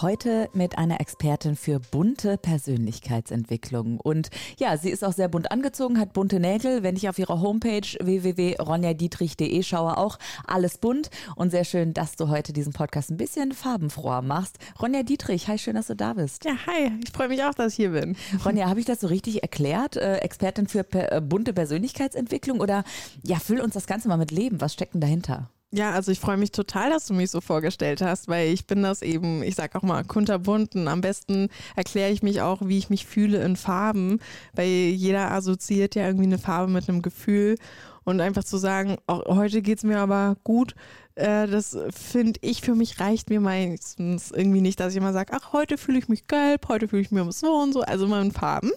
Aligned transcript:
Heute 0.00 0.48
mit 0.54 0.78
einer 0.78 1.00
Expertin 1.00 1.54
für 1.54 1.78
bunte 1.78 2.38
Persönlichkeitsentwicklung. 2.38 4.00
Und 4.00 4.30
ja, 4.58 4.76
sie 4.78 4.88
ist 4.88 5.04
auch 5.04 5.12
sehr 5.12 5.28
bunt 5.28 5.52
angezogen, 5.52 5.98
hat 6.00 6.14
bunte 6.14 6.40
Nägel. 6.40 6.82
Wenn 6.82 6.96
ich 6.96 7.08
auf 7.10 7.18
ihre 7.18 7.40
Homepage 7.40 7.86
www.ronjadietrich.de 8.00 9.62
schaue, 9.62 9.98
auch 9.98 10.18
alles 10.46 10.78
bunt. 10.78 11.10
Und 11.36 11.50
sehr 11.50 11.64
schön, 11.64 11.92
dass 11.92 12.16
du 12.16 12.28
heute 12.28 12.54
diesen 12.54 12.72
Podcast 12.72 13.10
ein 13.10 13.18
bisschen 13.18 13.52
farbenfroher 13.52 14.22
machst. 14.22 14.58
Ronja 14.80 15.02
Dietrich, 15.02 15.46
hi, 15.48 15.58
schön, 15.58 15.74
dass 15.74 15.88
du 15.88 15.94
da 15.94 16.14
bist. 16.14 16.46
Ja, 16.46 16.56
hi, 16.66 16.92
ich 17.04 17.12
freue 17.12 17.28
mich 17.28 17.44
auch, 17.44 17.54
dass 17.54 17.72
ich 17.72 17.76
hier 17.76 17.90
bin. 17.90 18.16
Ronja, 18.44 18.68
habe 18.68 18.80
ich 18.80 18.86
das 18.86 19.00
so 19.00 19.08
richtig 19.08 19.42
erklärt? 19.42 19.96
Äh, 19.96 20.16
Expertin 20.16 20.68
für 20.68 20.84
per, 20.84 21.12
äh, 21.12 21.20
bunte 21.20 21.52
Persönlichkeitsentwicklung? 21.52 22.60
Oder 22.60 22.84
ja, 23.22 23.36
füll 23.36 23.60
uns 23.60 23.74
das 23.74 23.86
Ganze 23.86 24.08
mal 24.08 24.16
mit 24.16 24.30
Leben. 24.30 24.60
Was 24.60 24.72
steckt 24.72 24.94
denn 24.94 25.02
dahinter? 25.02 25.50
Ja, 25.74 25.92
also 25.92 26.12
ich 26.12 26.20
freue 26.20 26.36
mich 26.36 26.52
total, 26.52 26.90
dass 26.90 27.06
du 27.06 27.14
mich 27.14 27.30
so 27.30 27.40
vorgestellt 27.40 28.02
hast, 28.02 28.28
weil 28.28 28.52
ich 28.52 28.66
bin 28.66 28.82
das 28.82 29.00
eben, 29.00 29.42
ich 29.42 29.54
sag 29.54 29.74
auch 29.74 29.80
mal, 29.82 30.04
kunterbunt 30.04 30.76
am 30.76 31.00
besten 31.00 31.48
erkläre 31.76 32.10
ich 32.10 32.22
mich 32.22 32.42
auch, 32.42 32.60
wie 32.66 32.76
ich 32.76 32.90
mich 32.90 33.06
fühle 33.06 33.42
in 33.42 33.56
Farben, 33.56 34.20
weil 34.52 34.66
jeder 34.66 35.30
assoziiert 35.30 35.94
ja 35.94 36.04
irgendwie 36.04 36.26
eine 36.26 36.36
Farbe 36.36 36.70
mit 36.70 36.90
einem 36.90 37.00
Gefühl 37.00 37.56
und 38.04 38.20
einfach 38.20 38.44
zu 38.44 38.58
sagen, 38.58 38.98
auch 39.06 39.24
heute 39.34 39.62
geht's 39.62 39.82
mir 39.82 39.98
aber 39.98 40.36
gut, 40.44 40.74
äh, 41.14 41.46
das 41.46 41.74
finde 41.90 42.38
ich 42.42 42.60
für 42.60 42.74
mich 42.74 43.00
reicht 43.00 43.30
mir 43.30 43.40
meistens 43.40 44.30
irgendwie 44.30 44.60
nicht, 44.60 44.78
dass 44.78 44.92
ich 44.92 44.98
immer 44.98 45.14
sage, 45.14 45.32
ach, 45.34 45.54
heute 45.54 45.78
fühle 45.78 45.98
ich 45.98 46.08
mich 46.08 46.26
gelb, 46.26 46.68
heute 46.68 46.86
fühle 46.86 47.00
ich 47.00 47.10
mich 47.10 47.24
so 47.34 47.54
und 47.54 47.72
so, 47.72 47.80
also 47.80 48.04
immer 48.04 48.20
in 48.20 48.32
Farben. 48.32 48.72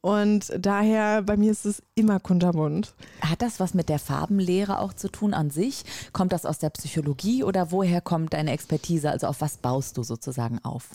Und 0.00 0.52
daher, 0.56 1.22
bei 1.22 1.36
mir 1.36 1.50
ist 1.50 1.66
es 1.66 1.82
immer 1.94 2.20
kunterbunt. 2.20 2.94
Hat 3.20 3.42
das 3.42 3.58
was 3.58 3.74
mit 3.74 3.88
der 3.88 3.98
Farbenlehre 3.98 4.78
auch 4.78 4.92
zu 4.92 5.08
tun 5.10 5.34
an 5.34 5.50
sich? 5.50 5.84
Kommt 6.12 6.32
das 6.32 6.46
aus 6.46 6.58
der 6.58 6.70
Psychologie 6.70 7.42
oder 7.42 7.72
woher 7.72 8.00
kommt 8.00 8.32
deine 8.32 8.52
Expertise? 8.52 9.10
Also 9.10 9.26
auf 9.26 9.40
was 9.40 9.56
baust 9.56 9.96
du 9.96 10.04
sozusagen 10.04 10.60
auf? 10.64 10.90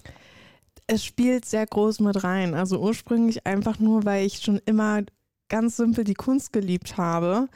Es 0.88 1.04
spielt 1.04 1.46
sehr 1.46 1.66
groß 1.66 2.00
mit 2.00 2.24
rein. 2.24 2.54
Also 2.54 2.80
ursprünglich 2.80 3.46
einfach 3.46 3.80
nur, 3.80 4.06
weil 4.06 4.26
ich 4.26 4.40
schon 4.40 4.62
immer 4.66 5.02
ganz 5.50 5.76
simpel 5.76 6.06
die 6.06 6.14
Kunst 6.14 6.54
geliebt 6.54 6.98
habe 6.98 7.50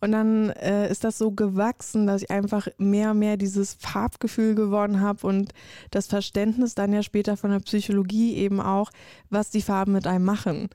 und 0.00 0.12
dann 0.12 0.50
äh, 0.50 0.90
ist 0.90 1.04
das 1.04 1.18
so 1.18 1.30
gewachsen, 1.30 2.06
dass 2.06 2.22
ich 2.22 2.30
einfach 2.30 2.68
mehr 2.78 3.10
und 3.10 3.18
mehr 3.18 3.36
dieses 3.36 3.74
Farbgefühl 3.74 4.54
gewonnen 4.54 5.00
habe 5.00 5.26
und 5.26 5.52
das 5.90 6.06
Verständnis 6.06 6.74
dann 6.74 6.92
ja 6.92 7.02
später 7.02 7.36
von 7.36 7.50
der 7.50 7.60
Psychologie 7.60 8.34
eben 8.36 8.60
auch, 8.60 8.90
was 9.28 9.50
die 9.50 9.62
Farben 9.62 9.92
mit 9.92 10.06
einem 10.06 10.24
machen. 10.24 10.68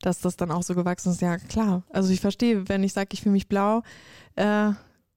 Dass 0.00 0.20
das 0.20 0.36
dann 0.36 0.52
auch 0.52 0.62
so 0.62 0.76
gewachsen 0.76 1.10
ist, 1.10 1.20
ja 1.20 1.38
klar. 1.38 1.82
Also 1.90 2.12
ich 2.12 2.20
verstehe, 2.20 2.68
wenn 2.68 2.84
ich 2.84 2.92
sage, 2.92 3.08
ich 3.12 3.22
fühle 3.22 3.32
mich 3.32 3.48
blau, 3.48 3.82
äh, 4.36 4.70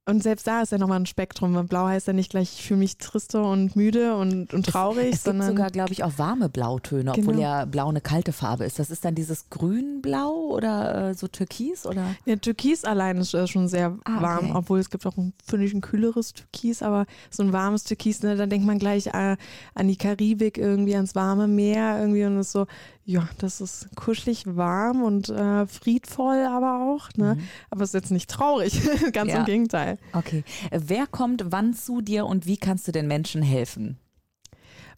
und 0.07 0.23
selbst 0.23 0.47
da 0.47 0.63
ist 0.63 0.71
ja 0.71 0.79
nochmal 0.79 0.99
ein 0.99 1.05
Spektrum. 1.05 1.67
Blau 1.67 1.85
heißt 1.85 2.07
ja 2.07 2.13
nicht 2.13 2.31
gleich, 2.31 2.55
ich 2.57 2.65
fühle 2.65 2.79
mich 2.79 2.97
triste 2.97 3.41
und 3.43 3.75
müde 3.75 4.15
und, 4.15 4.51
und 4.51 4.65
traurig. 4.65 5.09
Es, 5.09 5.17
es 5.17 5.23
sondern 5.23 5.47
gibt 5.47 5.57
sogar, 5.57 5.71
glaube 5.71 5.91
ich, 5.91 6.03
auch 6.03 6.13
warme 6.17 6.49
Blautöne, 6.49 7.11
obwohl 7.11 7.35
genau. 7.35 7.39
ja 7.39 7.65
Blau 7.65 7.87
eine 7.87 8.01
kalte 8.01 8.33
Farbe 8.33 8.65
ist. 8.65 8.79
Das 8.79 8.89
ist 8.89 9.05
dann 9.05 9.13
dieses 9.13 9.51
Grünblau 9.51 10.49
oder 10.55 11.09
äh, 11.09 11.13
so 11.13 11.27
Türkis? 11.27 11.85
Oder? 11.85 12.15
Ja, 12.25 12.35
Türkis 12.35 12.83
allein 12.83 13.17
ist 13.17 13.35
äh, 13.35 13.45
schon 13.45 13.67
sehr 13.67 13.95
ah, 14.05 14.21
warm, 14.21 14.45
okay. 14.45 14.53
obwohl 14.55 14.79
es 14.79 14.89
gibt 14.89 15.05
auch, 15.05 15.13
finde 15.45 15.65
ich, 15.65 15.73
ein 15.73 15.81
kühleres 15.81 16.33
Türkis, 16.33 16.81
aber 16.81 17.05
so 17.29 17.43
ein 17.43 17.53
warmes 17.53 17.83
Türkis, 17.83 18.23
ne, 18.23 18.35
da 18.35 18.47
denkt 18.47 18.65
man 18.65 18.79
gleich 18.79 19.05
äh, 19.05 19.37
an 19.75 19.87
die 19.87 19.97
Karibik 19.97 20.57
irgendwie, 20.57 20.95
ans 20.95 21.13
warme 21.13 21.47
Meer 21.47 21.99
irgendwie 21.99 22.25
und 22.25 22.39
ist 22.39 22.51
so, 22.51 22.65
ja, 23.03 23.27
das 23.39 23.61
ist 23.61 23.89
kuschelig 23.95 24.43
warm 24.45 25.03
und 25.03 25.29
äh, 25.29 25.65
friedvoll 25.65 26.45
aber 26.45 26.81
auch, 26.81 27.09
ne? 27.15 27.35
Mhm. 27.35 27.43
Aber 27.69 27.83
es 27.83 27.89
ist 27.89 27.93
jetzt 27.93 28.11
nicht 28.11 28.29
traurig, 28.29 28.79
ganz 29.13 29.31
ja. 29.31 29.39
im 29.39 29.45
Gegenteil. 29.45 29.97
Okay. 30.13 30.43
Wer 30.71 31.07
kommt 31.07 31.45
wann 31.47 31.73
zu 31.73 32.01
dir 32.01 32.25
und 32.25 32.45
wie 32.45 32.57
kannst 32.57 32.87
du 32.87 32.91
den 32.91 33.07
Menschen 33.07 33.41
helfen? 33.41 33.97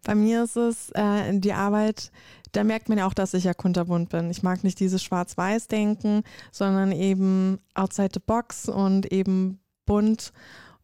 Bei 0.03 0.15
mir 0.15 0.43
ist 0.43 0.57
es 0.57 0.89
äh, 0.91 1.39
die 1.39 1.53
Arbeit, 1.53 2.11
da 2.51 2.63
merkt 2.63 2.89
man 2.89 2.97
ja 2.97 3.07
auch, 3.07 3.13
dass 3.13 3.33
ich 3.33 3.45
ja 3.45 3.53
kunterbunt 3.53 4.09
bin. 4.09 4.29
Ich 4.29 4.43
mag 4.43 4.63
nicht 4.63 4.79
dieses 4.79 5.01
Schwarz-Weiß-Denken, 5.01 6.23
sondern 6.51 6.91
eben 6.91 7.59
outside 7.73 8.09
the 8.13 8.19
box 8.19 8.67
und 8.67 9.11
eben 9.11 9.59
bunt 9.85 10.33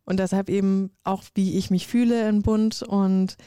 und 0.06 0.20
deshalb 0.20 0.50
eben 0.50 0.92
auch, 1.04 1.24
wie 1.36 1.58
ich 1.58 1.70
mich 1.70 1.88
fühle 1.88 2.28
in 2.30 2.42
bunt 2.42 2.82
und 2.82 3.38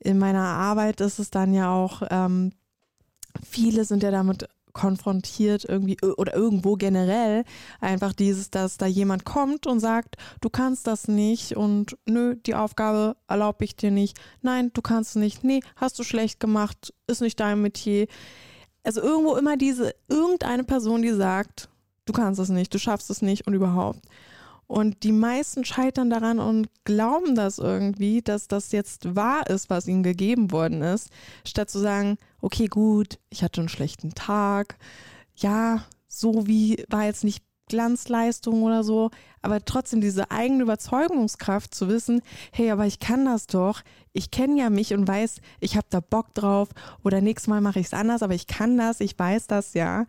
in 0.00 0.18
meiner 0.18 0.44
Arbeit 0.44 1.00
ist 1.00 1.18
es 1.18 1.30
dann 1.30 1.52
ja 1.52 1.72
auch 1.72 2.02
ähm, 2.10 2.52
viele 3.44 3.84
sind 3.84 4.02
ja 4.02 4.10
damit 4.10 4.48
konfrontiert 4.72 5.64
irgendwie 5.64 5.96
oder 6.16 6.34
irgendwo 6.34 6.74
generell 6.74 7.44
einfach 7.80 8.12
dieses, 8.12 8.50
dass 8.50 8.76
da 8.76 8.86
jemand 8.86 9.24
kommt 9.24 9.66
und 9.66 9.80
sagt, 9.80 10.16
du 10.40 10.50
kannst 10.50 10.86
das 10.86 11.08
nicht 11.08 11.56
und 11.56 11.96
nö, 12.06 12.36
die 12.36 12.54
Aufgabe 12.54 13.16
erlaube 13.26 13.64
ich 13.64 13.74
dir 13.74 13.90
nicht. 13.90 14.16
Nein, 14.40 14.70
du 14.72 14.80
kannst 14.80 15.16
nicht. 15.16 15.42
Nee, 15.42 15.60
hast 15.76 15.98
du 15.98 16.04
schlecht 16.04 16.38
gemacht, 16.38 16.94
ist 17.08 17.22
nicht 17.22 17.40
dein 17.40 17.60
Metier. 17.60 18.06
Also 18.84 19.02
irgendwo 19.02 19.34
immer 19.36 19.56
diese 19.56 19.94
irgendeine 20.08 20.64
Person, 20.64 21.02
die 21.02 21.12
sagt, 21.12 21.68
du 22.04 22.12
kannst 22.12 22.38
es 22.38 22.48
nicht, 22.48 22.72
du 22.72 22.78
schaffst 22.78 23.10
es 23.10 23.20
nicht 23.20 23.46
und 23.46 23.54
überhaupt. 23.54 24.00
Und 24.68 25.02
die 25.02 25.12
meisten 25.12 25.64
scheitern 25.64 26.10
daran 26.10 26.38
und 26.38 26.68
glauben 26.84 27.34
das 27.34 27.58
irgendwie, 27.58 28.20
dass 28.20 28.48
das 28.48 28.70
jetzt 28.70 29.16
wahr 29.16 29.48
ist, 29.48 29.70
was 29.70 29.88
ihnen 29.88 30.02
gegeben 30.02 30.52
worden 30.52 30.82
ist, 30.82 31.08
statt 31.46 31.70
zu 31.70 31.78
sagen, 31.78 32.18
okay, 32.42 32.66
gut, 32.66 33.18
ich 33.30 33.42
hatte 33.42 33.62
einen 33.62 33.70
schlechten 33.70 34.10
Tag. 34.10 34.76
Ja, 35.36 35.84
so 36.06 36.46
wie 36.46 36.84
war 36.90 37.06
jetzt 37.06 37.24
nicht 37.24 37.42
Glanzleistung 37.68 38.62
oder 38.62 38.84
so, 38.84 39.10
aber 39.40 39.64
trotzdem 39.64 40.02
diese 40.02 40.30
eigene 40.30 40.64
Überzeugungskraft 40.64 41.74
zu 41.74 41.88
wissen, 41.88 42.20
hey, 42.52 42.70
aber 42.70 42.86
ich 42.86 42.98
kann 42.98 43.24
das 43.24 43.46
doch, 43.46 43.80
ich 44.12 44.30
kenne 44.30 44.60
ja 44.60 44.68
mich 44.68 44.92
und 44.92 45.08
weiß, 45.08 45.40
ich 45.60 45.76
habe 45.76 45.86
da 45.88 46.00
Bock 46.00 46.34
drauf. 46.34 46.68
Oder 47.04 47.22
nächstes 47.22 47.48
Mal 47.48 47.62
mache 47.62 47.80
ich 47.80 47.86
es 47.86 47.94
anders, 47.94 48.22
aber 48.22 48.34
ich 48.34 48.46
kann 48.46 48.76
das, 48.76 49.00
ich 49.00 49.18
weiß 49.18 49.46
das 49.46 49.72
ja, 49.72 50.04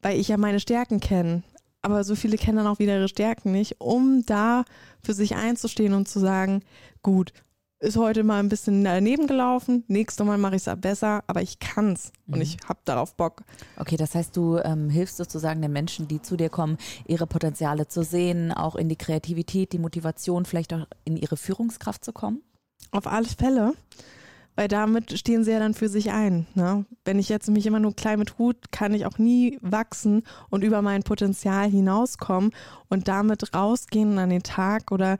weil 0.00 0.18
ich 0.18 0.28
ja 0.28 0.38
meine 0.38 0.60
Stärken 0.60 1.00
kenne 1.00 1.42
aber 1.84 2.02
so 2.02 2.14
viele 2.14 2.36
kennen 2.36 2.56
dann 2.56 2.66
auch 2.66 2.78
wieder 2.78 2.96
ihre 2.96 3.08
Stärken 3.08 3.52
nicht, 3.52 3.80
um 3.80 4.24
da 4.24 4.64
für 5.02 5.12
sich 5.12 5.36
einzustehen 5.36 5.92
und 5.92 6.08
zu 6.08 6.18
sagen, 6.18 6.62
gut, 7.02 7.32
ist 7.80 7.98
heute 7.98 8.24
mal 8.24 8.38
ein 8.38 8.48
bisschen 8.48 8.82
daneben 8.82 9.26
gelaufen, 9.26 9.84
nächstes 9.88 10.24
Mal 10.24 10.38
mache 10.38 10.56
ich 10.56 10.66
es 10.66 10.80
besser, 10.80 11.22
aber 11.26 11.42
ich 11.42 11.58
kann's 11.58 12.12
und 12.26 12.36
mhm. 12.36 12.40
ich 12.40 12.56
habe 12.66 12.78
darauf 12.86 13.14
Bock. 13.14 13.42
Okay, 13.76 13.98
das 13.98 14.14
heißt, 14.14 14.34
du 14.34 14.58
ähm, 14.58 14.88
hilfst 14.88 15.18
sozusagen 15.18 15.60
den 15.60 15.72
Menschen, 15.72 16.08
die 16.08 16.22
zu 16.22 16.36
dir 16.36 16.48
kommen, 16.48 16.78
ihre 17.06 17.26
Potenziale 17.26 17.86
zu 17.86 18.02
sehen, 18.02 18.52
auch 18.52 18.76
in 18.76 18.88
die 18.88 18.96
Kreativität, 18.96 19.72
die 19.72 19.78
Motivation, 19.78 20.46
vielleicht 20.46 20.72
auch 20.72 20.86
in 21.04 21.18
ihre 21.18 21.36
Führungskraft 21.36 22.04
zu 22.04 22.14
kommen? 22.14 22.42
Auf 22.90 23.06
alle 23.06 23.26
Fälle 23.26 23.74
weil 24.56 24.68
damit 24.68 25.18
stehen 25.18 25.44
sie 25.44 25.50
ja 25.50 25.58
dann 25.58 25.74
für 25.74 25.88
sich 25.88 26.10
ein. 26.12 26.46
Ne? 26.54 26.84
Wenn 27.04 27.18
ich 27.18 27.28
jetzt 27.28 27.48
mich 27.50 27.66
immer 27.66 27.80
nur 27.80 27.94
klein 27.94 28.18
mit 28.18 28.38
Hut, 28.38 28.70
kann 28.70 28.94
ich 28.94 29.06
auch 29.06 29.18
nie 29.18 29.58
wachsen 29.62 30.22
und 30.50 30.62
über 30.62 30.82
mein 30.82 31.02
Potenzial 31.02 31.68
hinauskommen 31.68 32.52
und 32.88 33.08
damit 33.08 33.54
rausgehen 33.54 34.18
an 34.18 34.30
den 34.30 34.42
Tag 34.42 34.92
oder 34.92 35.18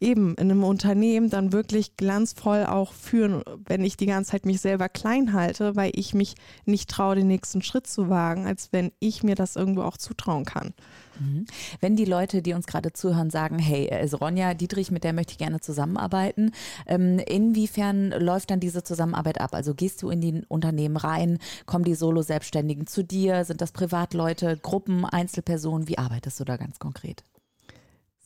eben 0.00 0.34
in 0.34 0.50
einem 0.50 0.64
Unternehmen 0.64 1.30
dann 1.30 1.52
wirklich 1.52 1.96
glanzvoll 1.96 2.66
auch 2.66 2.92
führen, 2.92 3.42
wenn 3.64 3.84
ich 3.84 3.96
die 3.96 4.06
ganze 4.06 4.32
Zeit 4.32 4.46
mich 4.46 4.60
selber 4.60 4.88
klein 4.88 5.32
halte, 5.32 5.76
weil 5.76 5.90
ich 5.94 6.14
mich 6.14 6.34
nicht 6.64 6.90
traue, 6.90 7.16
den 7.16 7.28
nächsten 7.28 7.62
Schritt 7.62 7.86
zu 7.86 8.08
wagen, 8.08 8.46
als 8.46 8.72
wenn 8.72 8.92
ich 8.98 9.22
mir 9.22 9.34
das 9.34 9.56
irgendwo 9.56 9.82
auch 9.82 9.96
zutrauen 9.96 10.44
kann. 10.44 10.74
Mhm. 11.18 11.46
Wenn 11.80 11.96
die 11.96 12.04
Leute, 12.04 12.42
die 12.42 12.52
uns 12.52 12.66
gerade 12.66 12.92
zuhören, 12.92 13.30
sagen, 13.30 13.58
hey, 13.58 13.88
ist 14.02 14.20
Ronja 14.20 14.54
Dietrich, 14.54 14.90
mit 14.90 15.04
der 15.04 15.12
möchte 15.12 15.32
ich 15.32 15.38
gerne 15.38 15.60
zusammenarbeiten, 15.60 16.52
ähm, 16.86 17.18
inwiefern 17.18 18.10
läuft 18.10 18.50
dann 18.50 18.60
diese 18.60 18.82
Zusammenarbeit 18.82 19.40
ab? 19.40 19.54
Also 19.54 19.74
gehst 19.74 20.02
du 20.02 20.10
in 20.10 20.20
die 20.20 20.42
Unternehmen 20.48 20.96
rein, 20.96 21.38
kommen 21.64 21.84
die 21.84 21.94
Solo-Selbstständigen 21.94 22.86
zu 22.86 23.02
dir, 23.02 23.44
sind 23.44 23.60
das 23.60 23.72
Privatleute, 23.72 24.58
Gruppen, 24.60 25.04
Einzelpersonen? 25.04 25.88
Wie 25.88 25.98
arbeitest 25.98 26.40
du 26.40 26.44
da 26.44 26.56
ganz 26.56 26.78
konkret? 26.78 27.24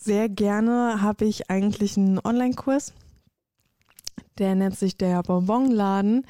Sehr 0.03 0.31
gerne 0.31 1.03
habe 1.03 1.27
ich 1.27 1.51
eigentlich 1.51 1.99
einen 1.99 2.19
Online-Kurs. 2.25 2.95
Der 4.39 4.55
nennt 4.55 4.79
sich 4.79 4.97
der 4.97 5.23
Bonbonladen. 5.23 6.25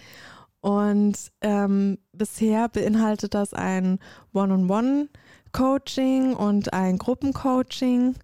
Und 0.61 1.17
ähm, 1.41 1.99
bisher 2.13 2.69
beinhaltet 2.69 3.33
das 3.33 3.55
ein 3.55 4.01
One-on-One-Coaching 4.35 6.35
und 6.35 6.73
ein 6.73 6.99
Gruppencoaching, 6.99 8.17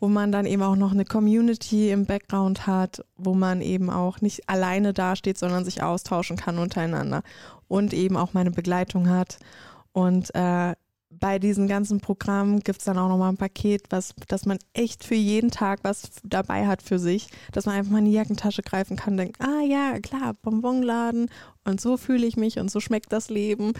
wo 0.00 0.08
man 0.08 0.32
dann 0.32 0.44
eben 0.44 0.62
auch 0.62 0.76
noch 0.76 0.92
eine 0.92 1.06
Community 1.06 1.90
im 1.90 2.04
Background 2.04 2.66
hat, 2.66 3.02
wo 3.16 3.34
man 3.34 3.62
eben 3.62 3.88
auch 3.88 4.20
nicht 4.20 4.50
alleine 4.50 4.92
dasteht, 4.92 5.38
sondern 5.38 5.64
sich 5.64 5.82
austauschen 5.82 6.36
kann 6.36 6.58
untereinander 6.58 7.22
und 7.68 7.94
eben 7.94 8.18
auch 8.18 8.34
meine 8.34 8.50
Begleitung 8.50 9.08
hat. 9.08 9.38
Und 9.92 10.34
äh, 10.34 10.74
bei 11.10 11.38
diesen 11.38 11.66
ganzen 11.66 12.00
Programmen 12.00 12.60
gibt 12.60 12.78
es 12.78 12.84
dann 12.84 12.96
auch 12.96 13.08
nochmal 13.08 13.30
ein 13.30 13.36
Paket, 13.36 13.82
was, 13.90 14.14
dass 14.28 14.46
man 14.46 14.58
echt 14.72 15.04
für 15.04 15.16
jeden 15.16 15.50
Tag 15.50 15.80
was 15.82 16.02
dabei 16.22 16.66
hat 16.66 16.82
für 16.82 16.98
sich, 16.98 17.28
dass 17.52 17.66
man 17.66 17.74
einfach 17.74 17.90
mal 17.90 17.98
in 17.98 18.04
die 18.06 18.12
Jackentasche 18.12 18.62
greifen 18.62 18.96
kann 18.96 19.14
und 19.14 19.18
denkt, 19.18 19.40
ah 19.40 19.62
ja, 19.62 19.98
klar, 20.00 20.34
Bonbonladen 20.34 21.28
und 21.64 21.80
so 21.80 21.96
fühle 21.96 22.26
ich 22.26 22.36
mich 22.36 22.58
und 22.58 22.70
so 22.70 22.80
schmeckt 22.80 23.12
das 23.12 23.28
Leben. 23.28 23.72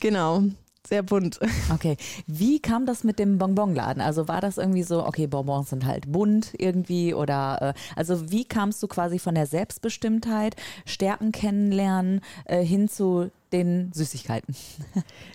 Genau 0.00 0.44
sehr 0.86 1.02
bunt. 1.02 1.38
Okay, 1.72 1.96
wie 2.26 2.60
kam 2.60 2.86
das 2.86 3.04
mit 3.04 3.18
dem 3.18 3.38
Bonbonladen? 3.38 4.02
Also 4.02 4.28
war 4.28 4.40
das 4.40 4.58
irgendwie 4.58 4.82
so, 4.82 5.06
okay, 5.06 5.26
Bonbons 5.26 5.70
sind 5.70 5.86
halt 5.86 6.10
bunt 6.10 6.52
irgendwie 6.58 7.14
oder 7.14 7.74
äh, 7.74 7.80
also 7.96 8.30
wie 8.30 8.44
kamst 8.44 8.82
du 8.82 8.88
quasi 8.88 9.18
von 9.18 9.34
der 9.34 9.46
Selbstbestimmtheit, 9.46 10.56
Stärken 10.84 11.32
kennenlernen 11.32 12.20
äh, 12.44 12.62
hin 12.62 12.88
zu 12.88 13.30
den 13.52 13.92
Süßigkeiten? 13.92 14.54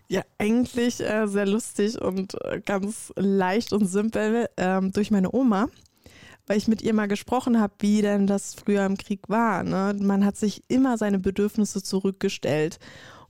Ja, 0.10 0.22
eigentlich 0.38 1.02
äh, 1.02 1.28
sehr 1.28 1.46
lustig 1.46 2.02
und 2.02 2.36
äh, 2.46 2.62
ganz 2.62 3.12
leicht 3.18 3.74
und 3.74 3.88
simpel 3.88 4.48
ähm, 4.56 4.94
durch 4.94 5.12
meine 5.12 5.34
Oma 5.34 5.68
weil 6.50 6.58
ich 6.58 6.70
mit 6.70 6.82
ihr 6.82 6.94
mal 6.94 7.10
gesprochen 7.10 7.60
habe, 7.60 7.74
wie 7.80 8.02
denn 8.02 8.26
das 8.26 8.56
früher 8.56 8.86
im 8.86 8.98
Krieg 8.98 9.20
war. 9.28 9.64
Ne? 9.64 9.94
Man 10.00 10.26
hat 10.26 10.38
sich 10.38 10.64
immer 10.70 10.98
seine 10.98 11.20
Bedürfnisse 11.20 11.84
zurückgestellt 11.84 12.80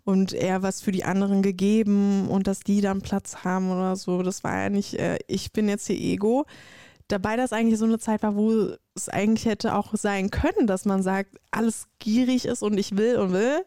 und 0.07 0.31
eher 0.31 0.63
was 0.63 0.79
für 0.79 0.93
die 0.93 1.03
anderen 1.03 1.41
gegeben 1.41 2.29
und 2.29 2.47
dass 2.47 2.61
die 2.61 2.79
dann 2.79 3.01
Platz 3.01 3.43
haben 3.43 3.69
oder 3.69 3.97
so. 3.97 4.23
Das 4.23 4.41
war 4.41 4.57
ja 4.57 4.69
nicht, 4.69 4.93
äh, 4.93 5.19
ich 5.27 5.51
bin 5.51 5.67
jetzt 5.67 5.87
hier 5.87 5.97
Ego. 5.97 6.45
Dabei 7.09 7.35
das 7.35 7.51
eigentlich 7.51 7.77
so 7.77 7.83
eine 7.83 7.99
Zeit 7.99 8.23
war, 8.23 8.37
wo 8.37 8.69
es 8.95 9.09
eigentlich 9.09 9.45
hätte 9.45 9.75
auch 9.75 9.93
sein 9.95 10.29
können, 10.29 10.65
dass 10.65 10.85
man 10.85 11.03
sagt, 11.03 11.35
alles 11.51 11.87
gierig 11.99 12.45
ist 12.45 12.63
und 12.63 12.77
ich 12.77 12.95
will 12.95 13.17
und 13.17 13.33
will. 13.33 13.65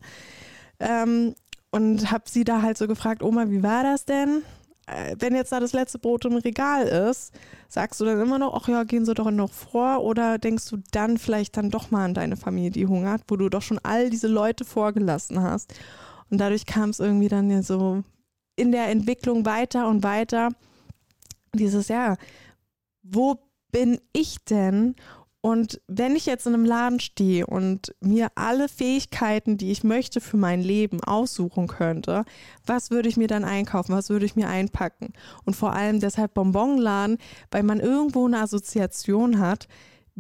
Ähm, 0.78 1.34
und 1.72 2.10
habe 2.10 2.25
sie 2.26 2.44
da 2.44 2.62
halt 2.62 2.78
so 2.78 2.87
gefragt, 2.87 3.22
Oma, 3.22 3.50
wie 3.50 3.62
war 3.62 3.82
das 3.82 4.06
denn? 4.06 4.42
Äh, 4.87 5.16
wenn 5.19 5.34
jetzt 5.34 5.52
da 5.52 5.60
das 5.60 5.75
letzte 5.75 5.98
Brot 5.98 6.25
im 6.25 6.37
Regal 6.37 6.87
ist, 6.87 7.34
sagst 7.69 8.00
du 8.00 8.06
dann 8.06 8.19
immer 8.19 8.38
noch, 8.38 8.54
ach 8.54 8.66
ja, 8.66 8.84
gehen 8.84 9.04
Sie 9.04 9.12
doch 9.12 9.31
noch 9.31 9.52
vor 9.52 10.02
oder 10.02 10.38
denkst 10.38 10.70
du 10.70 10.78
dann 10.90 11.19
vielleicht 11.19 11.58
dann 11.58 11.69
doch 11.69 11.90
mal 11.90 12.06
an 12.06 12.14
deine 12.14 12.38
Familie, 12.38 12.70
die 12.70 12.87
hungert, 12.87 13.25
wo 13.28 13.37
du 13.37 13.50
doch 13.50 13.60
schon 13.60 13.78
all 13.82 14.08
diese 14.08 14.26
Leute 14.26 14.64
vorgelassen 14.64 15.42
hast? 15.42 15.75
Und 16.31 16.38
dadurch 16.38 16.67
kam 16.67 16.91
es 16.91 17.00
irgendwie 17.00 17.29
dann 17.29 17.62
so 17.62 18.03
in 18.56 18.73
der 18.73 18.88
Entwicklung 18.88 19.44
weiter 19.44 19.88
und 19.88 20.03
weiter. 20.03 20.50
Dieses, 21.55 21.88
ja, 21.88 22.17
wo 23.03 23.38
bin 23.73 24.00
ich 24.12 24.44
denn? 24.44 24.94
Und 25.43 25.81
wenn 25.88 26.17
ich 26.17 26.27
jetzt 26.27 26.47
in 26.47 26.53
einem 26.53 26.67
Laden 26.67 27.00
stehe 27.00 27.47
und 27.47 27.94
mir 28.00 28.29
alle 28.35 28.69
Fähigkeiten, 28.69 29.56
die 29.56 29.73
ich 29.73 29.85
möchte 29.85 30.21
für 30.21 30.37
mein 30.37 30.61
Leben 30.61 31.03
aussuchen 31.03 31.67
könnte, 31.67 32.25
was 32.67 32.91
würde 32.91 33.09
ich 33.09 33.17
mir 33.17 33.26
dann 33.26 33.44
einkaufen? 33.44 33.94
Was 33.94 34.11
würde 34.11 34.26
ich 34.26 34.37
mir 34.37 34.49
einpacken? 34.49 35.15
Und 35.47 35.56
vor 35.56 35.73
allem 35.73 35.99
deshalb 35.99 36.35
Bonbonladen, 36.35 37.17
weil 37.50 37.62
man 37.62 37.81
irgendwo 37.81 38.26
eine 38.26 38.41
Assoziation 38.41 39.38
hat, 39.38 39.67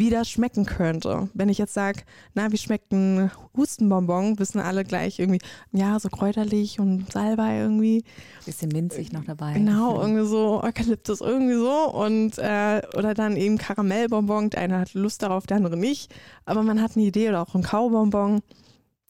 wie 0.00 0.10
das 0.10 0.28
schmecken 0.28 0.64
könnte. 0.64 1.28
Wenn 1.34 1.50
ich 1.50 1.58
jetzt 1.58 1.74
sage, 1.74 2.02
na, 2.34 2.50
wie 2.50 2.56
schmeckt 2.56 2.90
ein 2.90 3.30
Hustenbonbon, 3.56 4.38
wissen 4.38 4.58
alle 4.58 4.82
gleich 4.82 5.18
irgendwie, 5.18 5.40
ja, 5.72 6.00
so 6.00 6.08
kräuterlich 6.08 6.80
und 6.80 7.12
Salbei 7.12 7.58
irgendwie. 7.58 8.02
Bisschen 8.46 8.70
minzig 8.70 9.12
noch 9.12 9.24
dabei. 9.24 9.52
Genau, 9.52 10.00
irgendwie 10.00 10.26
so 10.26 10.62
Eukalyptus 10.62 11.20
irgendwie 11.20 11.54
so 11.54 11.92
und 11.92 12.38
äh, 12.38 12.80
oder 12.96 13.14
dann 13.14 13.36
eben 13.36 13.58
Karamellbonbon, 13.58 14.50
der 14.50 14.62
eine 14.62 14.78
hat 14.78 14.94
Lust 14.94 15.22
darauf, 15.22 15.46
der 15.46 15.58
andere 15.58 15.76
nicht, 15.76 16.12
aber 16.46 16.62
man 16.62 16.80
hat 16.80 16.96
eine 16.96 17.04
Idee 17.04 17.28
oder 17.28 17.42
auch 17.42 17.54
ein 17.54 17.62
Kaubonbon 17.62 18.40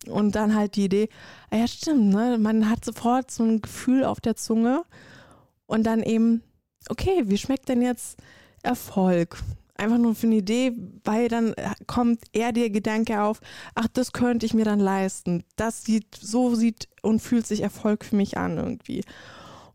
und 0.08 0.34
dann 0.34 0.56
halt 0.56 0.74
die 0.74 0.86
Idee, 0.86 1.08
ah 1.50 1.56
ja 1.56 1.68
stimmt, 1.68 2.12
ne, 2.12 2.36
man 2.38 2.68
hat 2.68 2.84
sofort 2.84 3.30
so 3.30 3.44
ein 3.44 3.62
Gefühl 3.62 4.04
auf 4.04 4.20
der 4.20 4.34
Zunge 4.34 4.82
und 5.66 5.84
dann 5.84 6.02
eben, 6.02 6.42
okay, 6.88 7.22
wie 7.26 7.38
schmeckt 7.38 7.68
denn 7.68 7.80
jetzt 7.80 8.18
Erfolg? 8.62 9.40
Einfach 9.80 9.98
nur 9.98 10.14
für 10.14 10.26
eine 10.26 10.36
Idee, 10.36 10.72
weil 11.04 11.28
dann 11.28 11.54
äh, 11.54 11.70
kommt 11.86 12.20
eher 12.32 12.52
der 12.52 12.70
Gedanke 12.70 13.22
auf, 13.22 13.40
ach, 13.74 13.88
das 13.92 14.12
könnte 14.12 14.46
ich 14.46 14.54
mir 14.54 14.64
dann 14.64 14.80
leisten. 14.80 15.44
Das 15.56 15.84
sieht, 15.84 16.14
so 16.14 16.54
sieht 16.54 16.88
und 17.02 17.20
fühlt 17.20 17.46
sich 17.46 17.62
Erfolg 17.62 18.04
für 18.04 18.16
mich 18.16 18.36
an 18.36 18.58
irgendwie. 18.58 19.02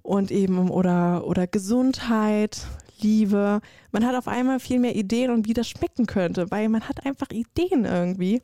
Und 0.02 0.32
eben, 0.32 0.70
oder, 0.70 1.26
oder 1.26 1.48
Gesundheit, 1.48 2.68
Liebe. 3.02 3.62
Man 3.92 4.06
hat 4.06 4.16
auf 4.16 4.28
einmal 4.28 4.60
viel 4.60 4.80
mehr 4.80 4.96
Ideen 4.96 5.32
und 5.32 5.48
wie 5.48 5.54
das 5.54 5.68
schmecken 5.68 6.06
könnte, 6.06 6.50
weil 6.52 6.70
man 6.70 6.88
hat 6.88 7.06
einfach 7.06 7.32
Ideen 7.32 7.86
irgendwie. 7.86 8.42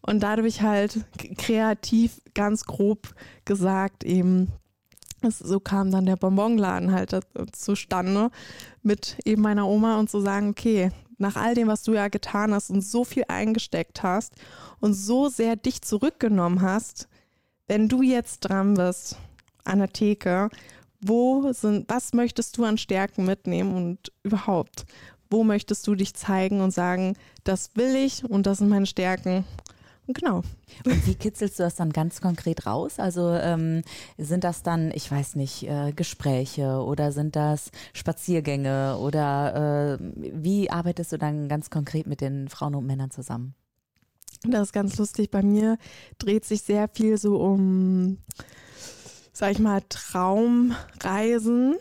Und 0.00 0.22
dadurch 0.22 0.62
halt 0.62 1.04
kreativ, 1.36 2.20
ganz 2.34 2.64
grob 2.64 3.14
gesagt, 3.44 4.02
eben 4.02 4.48
so 5.28 5.60
kam 5.60 5.90
dann 5.90 6.06
der 6.06 6.16
Bonbonladen 6.16 6.92
halt 6.92 7.18
zustande 7.52 8.30
mit 8.82 9.16
eben 9.24 9.42
meiner 9.42 9.66
Oma 9.66 9.98
und 9.98 10.10
zu 10.10 10.20
sagen, 10.20 10.50
okay, 10.50 10.90
nach 11.18 11.36
all 11.36 11.54
dem, 11.54 11.68
was 11.68 11.82
du 11.82 11.92
ja 11.92 12.08
getan 12.08 12.54
hast 12.54 12.70
und 12.70 12.80
so 12.80 13.04
viel 13.04 13.24
eingesteckt 13.28 14.02
hast 14.02 14.34
und 14.80 14.94
so 14.94 15.28
sehr 15.28 15.56
dich 15.56 15.82
zurückgenommen 15.82 16.62
hast, 16.62 17.08
wenn 17.68 17.88
du 17.88 18.02
jetzt 18.02 18.40
dran 18.40 18.74
bist 18.74 19.16
an 19.64 19.78
der 19.78 19.92
Theke, 19.92 20.48
wo 21.00 21.52
sind, 21.52 21.88
was 21.88 22.12
möchtest 22.14 22.56
du 22.56 22.64
an 22.64 22.78
Stärken 22.78 23.26
mitnehmen 23.26 23.74
und 23.74 24.12
überhaupt, 24.22 24.86
wo 25.30 25.44
möchtest 25.44 25.86
du 25.86 25.94
dich 25.94 26.14
zeigen 26.14 26.60
und 26.60 26.72
sagen, 26.72 27.16
das 27.44 27.76
will 27.76 27.94
ich 27.94 28.24
und 28.24 28.46
das 28.46 28.58
sind 28.58 28.68
meine 28.68 28.86
Stärken 28.86 29.44
Genau. 30.12 30.42
Und 30.84 31.06
wie 31.06 31.14
kitzelst 31.14 31.58
du 31.58 31.62
das 31.62 31.76
dann 31.76 31.90
ganz 31.90 32.20
konkret 32.20 32.66
raus? 32.66 32.98
Also 32.98 33.30
ähm, 33.30 33.82
sind 34.18 34.44
das 34.44 34.62
dann, 34.62 34.90
ich 34.92 35.10
weiß 35.10 35.36
nicht, 35.36 35.64
äh, 35.64 35.92
Gespräche 35.92 36.82
oder 36.82 37.12
sind 37.12 37.36
das 37.36 37.70
Spaziergänge 37.92 38.96
oder 38.98 39.98
äh, 39.98 40.04
wie 40.16 40.70
arbeitest 40.70 41.12
du 41.12 41.18
dann 41.18 41.48
ganz 41.48 41.70
konkret 41.70 42.06
mit 42.06 42.20
den 42.20 42.48
Frauen 42.48 42.74
und 42.74 42.86
Männern 42.86 43.10
zusammen? 43.10 43.54
Das 44.42 44.68
ist 44.68 44.72
ganz 44.72 44.96
lustig. 44.96 45.30
Bei 45.30 45.42
mir 45.42 45.76
dreht 46.18 46.44
sich 46.44 46.62
sehr 46.62 46.88
viel 46.88 47.18
so 47.18 47.36
um, 47.36 48.18
sag 49.32 49.52
ich 49.52 49.58
mal, 49.58 49.82
Traumreisen 49.88 51.76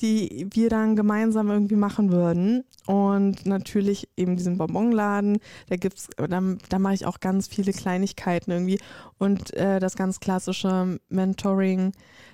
die 0.00 0.46
wir 0.52 0.70
dann 0.70 0.96
gemeinsam 0.96 1.50
irgendwie 1.50 1.76
machen 1.76 2.12
würden. 2.12 2.64
Und 2.86 3.46
natürlich 3.46 4.08
eben 4.16 4.36
diesen 4.36 4.58
Bonbonladen, 4.58 5.38
da 5.68 5.76
gibt's, 5.76 6.08
da, 6.16 6.26
da 6.68 6.78
mache 6.78 6.94
ich 6.94 7.06
auch 7.06 7.20
ganz 7.20 7.48
viele 7.48 7.72
Kleinigkeiten 7.72 8.50
irgendwie. 8.50 8.80
Und 9.18 9.54
äh, 9.54 9.78
das 9.80 9.96
ganz 9.96 10.20
klassische 10.20 10.98
Mentoring, 11.08 11.92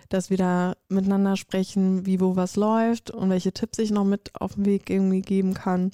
dass 0.08 0.30
wir 0.30 0.36
da 0.36 0.74
miteinander 0.88 1.36
sprechen, 1.36 2.06
wie 2.06 2.20
wo 2.20 2.36
was 2.36 2.56
läuft 2.56 3.10
und 3.10 3.30
welche 3.30 3.52
Tipps 3.52 3.78
ich 3.78 3.90
noch 3.90 4.04
mit 4.04 4.30
auf 4.40 4.54
den 4.54 4.66
Weg 4.66 4.88
irgendwie 4.88 5.22
geben 5.22 5.54
kann 5.54 5.90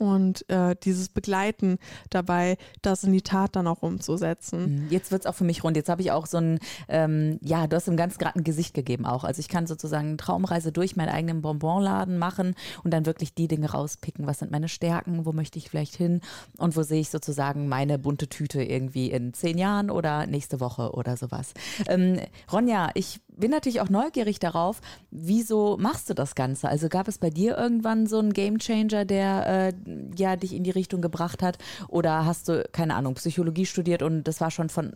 und 0.00 0.48
äh, 0.48 0.74
dieses 0.82 1.10
Begleiten 1.10 1.78
dabei, 2.08 2.56
das 2.80 3.04
in 3.04 3.12
die 3.12 3.20
Tat 3.20 3.54
dann 3.54 3.66
auch 3.66 3.82
umzusetzen. 3.82 4.84
Mhm. 4.84 4.90
Jetzt 4.90 5.12
wird 5.12 5.22
es 5.22 5.26
auch 5.26 5.34
für 5.34 5.44
mich 5.44 5.62
rund. 5.62 5.76
Jetzt 5.76 5.90
habe 5.90 6.00
ich 6.00 6.10
auch 6.10 6.26
so 6.26 6.38
ein, 6.38 6.58
ähm, 6.88 7.38
ja, 7.42 7.66
du 7.66 7.76
hast 7.76 7.86
ihm 7.86 7.98
ganz 7.98 8.16
gerade 8.16 8.36
ein 8.36 8.44
Gesicht 8.44 8.72
gegeben 8.72 9.04
auch. 9.04 9.24
Also 9.24 9.40
ich 9.40 9.48
kann 9.48 9.66
sozusagen 9.66 10.08
eine 10.08 10.16
Traumreise 10.16 10.72
durch 10.72 10.96
meinen 10.96 11.10
eigenen 11.10 11.42
Bonbonladen 11.42 12.16
machen 12.16 12.54
und 12.82 12.92
dann 12.92 13.04
wirklich 13.04 13.34
die 13.34 13.46
Dinge 13.46 13.70
rauspicken. 13.70 14.26
Was 14.26 14.38
sind 14.38 14.50
meine 14.50 14.68
Stärken? 14.68 15.26
Wo 15.26 15.32
möchte 15.32 15.58
ich 15.58 15.68
vielleicht 15.68 15.96
hin? 15.96 16.22
Und 16.56 16.76
wo 16.76 16.82
sehe 16.82 17.00
ich 17.00 17.10
sozusagen 17.10 17.68
meine 17.68 17.98
bunte 17.98 18.28
Tüte 18.28 18.62
irgendwie 18.62 19.10
in 19.10 19.34
zehn 19.34 19.58
Jahren 19.58 19.90
oder 19.90 20.26
nächste 20.26 20.60
Woche 20.60 20.92
oder 20.92 21.18
sowas? 21.18 21.52
Ähm, 21.86 22.18
Ronja, 22.50 22.90
ich 22.94 23.20
bin 23.40 23.50
natürlich 23.50 23.80
auch 23.80 23.88
neugierig 23.88 24.38
darauf, 24.38 24.80
wieso 25.10 25.76
machst 25.78 26.08
du 26.10 26.14
das 26.14 26.34
Ganze? 26.34 26.68
Also 26.68 26.88
gab 26.88 27.08
es 27.08 27.18
bei 27.18 27.30
dir 27.30 27.56
irgendwann 27.56 28.06
so 28.06 28.18
einen 28.18 28.32
Gamechanger, 28.32 29.04
der 29.04 29.46
äh, 29.46 29.72
ja 30.16 30.36
dich 30.36 30.54
in 30.54 30.64
die 30.64 30.70
Richtung 30.70 31.00
gebracht 31.00 31.42
hat? 31.42 31.58
Oder 31.88 32.24
hast 32.24 32.48
du, 32.48 32.68
keine 32.72 32.94
Ahnung, 32.94 33.14
Psychologie 33.14 33.66
studiert 33.66 34.02
und 34.02 34.24
das 34.24 34.40
war 34.40 34.50
schon 34.50 34.68
von 34.68 34.94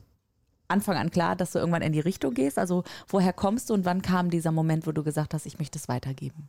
Anfang 0.68 0.96
an 0.96 1.10
klar, 1.10 1.36
dass 1.36 1.52
du 1.52 1.58
irgendwann 1.58 1.82
in 1.82 1.92
die 1.92 2.00
Richtung 2.00 2.34
gehst? 2.34 2.58
Also 2.58 2.84
woher 3.08 3.32
kommst 3.32 3.70
du 3.70 3.74
und 3.74 3.84
wann 3.84 4.02
kam 4.02 4.30
dieser 4.30 4.52
Moment, 4.52 4.86
wo 4.86 4.92
du 4.92 5.02
gesagt 5.02 5.34
hast, 5.34 5.46
ich 5.46 5.58
möchte 5.58 5.78
es 5.78 5.88
weitergeben? 5.88 6.48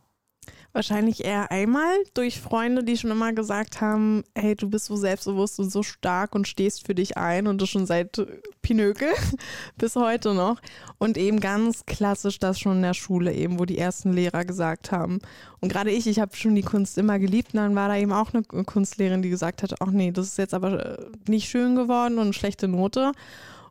Wahrscheinlich 0.72 1.24
eher 1.24 1.50
einmal 1.50 1.94
durch 2.14 2.40
Freunde, 2.40 2.84
die 2.84 2.96
schon 2.96 3.10
immer 3.10 3.32
gesagt 3.32 3.80
haben, 3.80 4.24
hey, 4.34 4.54
du 4.54 4.68
bist 4.68 4.86
so 4.86 4.96
selbstbewusst 4.96 5.58
und 5.58 5.70
so 5.70 5.82
stark 5.82 6.34
und 6.34 6.46
stehst 6.46 6.86
für 6.86 6.94
dich 6.94 7.16
ein 7.16 7.46
und 7.46 7.62
das 7.62 7.68
schon 7.68 7.86
seit 7.86 8.24
Pinökel 8.62 9.08
bis 9.78 9.96
heute 9.96 10.34
noch. 10.34 10.60
Und 10.98 11.16
eben 11.16 11.40
ganz 11.40 11.86
klassisch 11.86 12.38
das 12.38 12.58
schon 12.58 12.76
in 12.76 12.82
der 12.82 12.94
Schule 12.94 13.32
eben, 13.32 13.58
wo 13.58 13.64
die 13.64 13.78
ersten 13.78 14.12
Lehrer 14.12 14.44
gesagt 14.44 14.92
haben. 14.92 15.20
Und 15.60 15.72
gerade 15.72 15.90
ich, 15.90 16.06
ich 16.06 16.20
habe 16.20 16.36
schon 16.36 16.54
die 16.54 16.62
Kunst 16.62 16.98
immer 16.98 17.18
geliebt 17.18 17.54
und 17.54 17.60
dann 17.60 17.74
war 17.74 17.88
da 17.88 17.96
eben 17.96 18.12
auch 18.12 18.32
eine 18.34 18.42
Kunstlehrerin, 18.42 19.22
die 19.22 19.30
gesagt 19.30 19.62
hat, 19.62 19.74
ach 19.80 19.90
nee, 19.90 20.10
das 20.10 20.26
ist 20.26 20.38
jetzt 20.38 20.54
aber 20.54 20.98
äh, 20.98 21.06
nicht 21.28 21.48
schön 21.48 21.76
geworden 21.76 22.14
und 22.14 22.24
eine 22.24 22.32
schlechte 22.32 22.68
Note. 22.68 23.12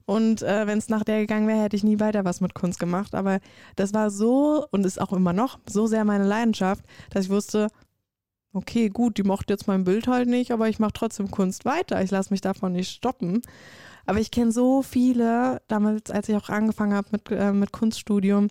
Und 0.05 0.43
äh, 0.43 0.67
wenn 0.67 0.77
es 0.77 0.89
nach 0.89 1.03
der 1.03 1.21
gegangen 1.21 1.47
wäre, 1.47 1.62
hätte 1.62 1.75
ich 1.75 1.83
nie 1.83 2.00
weiter 2.00 2.25
was 2.25 2.41
mit 2.41 2.53
Kunst 2.53 2.79
gemacht. 2.79 3.15
Aber 3.15 3.39
das 3.75 3.93
war 3.93 4.12
so 4.12 4.67
und 4.71 4.85
ist 4.85 5.01
auch 5.01 5.13
immer 5.13 5.33
noch 5.33 5.59
so 5.67 5.88
sehr 5.88 6.05
meine 6.05 6.25
Leidenschaft, 6.25 6.85
dass 7.09 7.25
ich 7.25 7.31
wusste, 7.31 7.69
okay, 8.53 8.89
gut, 8.89 9.17
die 9.17 9.24
mochte 9.24 9.53
jetzt 9.53 9.67
mein 9.67 9.83
Bild 9.83 10.07
halt 10.07 10.29
nicht, 10.29 10.51
aber 10.51 10.69
ich 10.69 10.79
mache 10.79 10.93
trotzdem 10.93 11.31
Kunst 11.31 11.65
weiter. 11.65 12.01
Ich 12.01 12.12
lasse 12.12 12.31
mich 12.31 12.41
davon 12.41 12.74
nicht 12.74 12.89
stoppen. 12.89 13.41
Aber 14.05 14.19
ich 14.19 14.29
kenne 14.29 14.51
so 14.51 14.83
viele, 14.83 15.62
damals, 15.67 16.12
als 16.12 16.29
ich 16.29 16.35
auch 16.35 16.50
angefangen 16.50 16.93
habe 16.93 17.07
mit, 17.12 17.31
äh, 17.31 17.51
mit 17.51 17.71
Kunststudium, 17.71 18.50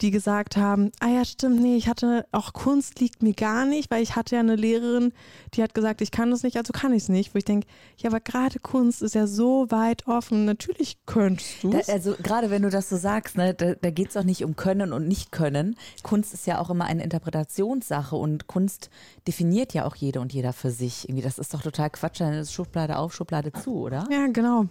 die 0.00 0.10
gesagt 0.10 0.56
haben, 0.56 0.92
ah 1.00 1.08
ja, 1.08 1.24
stimmt, 1.24 1.60
nee, 1.60 1.76
ich 1.76 1.88
hatte 1.88 2.26
auch 2.30 2.52
Kunst 2.52 3.00
liegt 3.00 3.22
mir 3.22 3.34
gar 3.34 3.66
nicht, 3.66 3.90
weil 3.90 4.02
ich 4.02 4.14
hatte 4.14 4.36
ja 4.36 4.40
eine 4.40 4.54
Lehrerin, 4.54 5.12
die 5.54 5.62
hat 5.62 5.74
gesagt, 5.74 6.00
ich 6.00 6.10
kann 6.10 6.30
das 6.30 6.42
nicht, 6.42 6.56
also 6.56 6.72
kann 6.72 6.92
ich 6.92 7.04
es 7.04 7.08
nicht. 7.08 7.34
Wo 7.34 7.38
ich 7.38 7.44
denke, 7.44 7.66
ja, 7.96 8.10
aber 8.10 8.20
gerade 8.20 8.60
Kunst 8.60 9.02
ist 9.02 9.14
ja 9.14 9.26
so 9.26 9.70
weit 9.70 10.06
offen, 10.06 10.44
natürlich 10.44 10.98
könntest 11.06 11.62
du 11.62 11.72
Also 11.88 12.14
gerade 12.22 12.50
wenn 12.50 12.62
du 12.62 12.70
das 12.70 12.88
so 12.88 12.96
sagst, 12.96 13.36
ne, 13.36 13.54
da, 13.54 13.74
da 13.74 13.90
geht 13.90 14.10
es 14.10 14.16
auch 14.16 14.24
nicht 14.24 14.44
um 14.44 14.56
Können 14.56 14.92
und 14.92 15.08
Nicht-Können. 15.08 15.76
Kunst 16.02 16.32
ist 16.32 16.46
ja 16.46 16.60
auch 16.60 16.70
immer 16.70 16.84
eine 16.84 17.02
Interpretationssache 17.02 18.14
und 18.14 18.46
Kunst 18.46 18.90
definiert 19.26 19.74
ja 19.74 19.84
auch 19.84 19.96
jede 19.96 20.20
und 20.20 20.32
jeder 20.32 20.52
für 20.52 20.70
sich. 20.70 21.08
Irgendwie, 21.08 21.22
das 21.22 21.38
ist 21.38 21.54
doch 21.54 21.62
total 21.62 21.90
Quatsch, 21.90 22.20
dann 22.20 22.34
ist 22.34 22.52
Schublade 22.52 22.98
auf, 22.98 23.14
Schublade 23.14 23.52
zu, 23.52 23.74
oder? 23.80 24.06
Ja, 24.10 24.26
genau. 24.28 24.66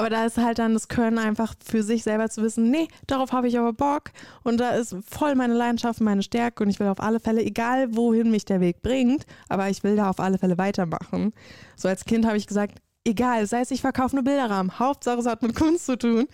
Aber 0.00 0.08
da 0.08 0.24
ist 0.24 0.38
halt 0.38 0.58
dann 0.58 0.72
das 0.72 0.88
Können 0.88 1.18
einfach 1.18 1.52
für 1.62 1.82
sich 1.82 2.04
selber 2.04 2.30
zu 2.30 2.40
wissen, 2.40 2.70
nee, 2.70 2.88
darauf 3.06 3.32
habe 3.32 3.48
ich 3.48 3.58
aber 3.58 3.74
Bock 3.74 4.12
und 4.44 4.58
da 4.58 4.70
ist 4.70 4.96
voll 5.06 5.34
meine 5.34 5.52
Leidenschaft, 5.52 6.00
meine 6.00 6.22
Stärke 6.22 6.64
und 6.64 6.70
ich 6.70 6.80
will 6.80 6.86
auf 6.86 7.00
alle 7.00 7.20
Fälle, 7.20 7.42
egal 7.42 7.94
wohin 7.94 8.30
mich 8.30 8.46
der 8.46 8.60
Weg 8.60 8.80
bringt, 8.80 9.26
aber 9.50 9.68
ich 9.68 9.84
will 9.84 9.96
da 9.96 10.08
auf 10.08 10.18
alle 10.18 10.38
Fälle 10.38 10.56
weitermachen. 10.56 11.34
So 11.76 11.86
als 11.86 12.06
Kind 12.06 12.24
habe 12.24 12.38
ich 12.38 12.46
gesagt, 12.46 12.78
egal, 13.04 13.46
sei 13.46 13.60
es 13.60 13.70
ich 13.72 13.82
verkaufe 13.82 14.16
nur 14.16 14.24
Bilderrahmen, 14.24 14.78
Hauptsache 14.78 15.18
es 15.18 15.26
hat 15.26 15.42
mit 15.42 15.54
Kunst 15.54 15.84
zu 15.84 15.98
tun. 15.98 16.28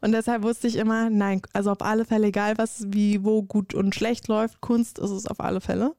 Und 0.00 0.12
deshalb 0.12 0.42
wusste 0.42 0.66
ich 0.66 0.76
immer, 0.76 1.10
nein, 1.10 1.42
also 1.52 1.70
auf 1.70 1.82
alle 1.82 2.06
Fälle, 2.06 2.28
egal 2.28 2.56
was, 2.56 2.86
wie, 2.86 3.22
wo 3.24 3.42
gut 3.42 3.74
und 3.74 3.94
schlecht 3.94 4.26
läuft, 4.26 4.62
Kunst 4.62 4.98
ist 4.98 5.10
es 5.10 5.26
auf 5.26 5.38
alle 5.38 5.60
Fälle. 5.60 5.94